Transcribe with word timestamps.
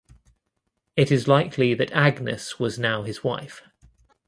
It 0.95 1.11
is 1.11 1.27
likely 1.27 1.75
that 1.75 1.91
Agnes 1.91 2.57
was 2.57 2.79
now 2.79 3.03
his 3.03 3.23
wife. 3.23 3.61